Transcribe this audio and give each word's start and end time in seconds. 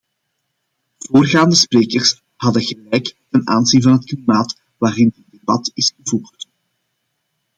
Voorgaande 0.97 1.55
sprekers 1.55 2.21
hadden 2.35 2.61
gelijk 2.63 3.15
ten 3.29 3.47
aanzien 3.47 3.81
van 3.81 3.91
het 3.91 4.05
klimaat 4.05 4.59
waarin 4.77 5.13
dit 5.15 5.25
debat 5.39 5.71
is 5.73 5.93
gevoerd. 5.97 6.47